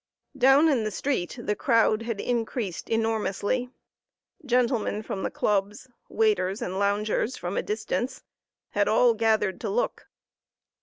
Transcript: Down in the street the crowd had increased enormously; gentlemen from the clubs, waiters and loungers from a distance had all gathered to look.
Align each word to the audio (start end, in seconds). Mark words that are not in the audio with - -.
Down 0.35 0.67
in 0.67 0.83
the 0.83 0.89
street 0.89 1.37
the 1.39 1.55
crowd 1.55 2.01
had 2.01 2.19
increased 2.19 2.89
enormously; 2.89 3.69
gentlemen 4.43 5.03
from 5.03 5.21
the 5.21 5.29
clubs, 5.29 5.89
waiters 6.09 6.59
and 6.59 6.79
loungers 6.79 7.37
from 7.37 7.55
a 7.55 7.61
distance 7.61 8.23
had 8.69 8.87
all 8.87 9.13
gathered 9.13 9.61
to 9.61 9.69
look. 9.69 10.07